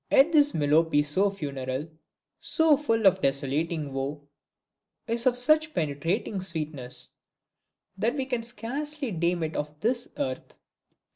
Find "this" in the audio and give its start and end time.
0.31-0.53, 9.81-10.07